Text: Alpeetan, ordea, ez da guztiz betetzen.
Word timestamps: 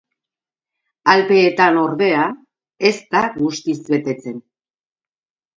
Alpeetan, 1.13 1.77
ordea, 1.81 2.23
ez 2.91 2.93
da 3.13 3.21
guztiz 3.37 3.79
betetzen. 3.93 4.45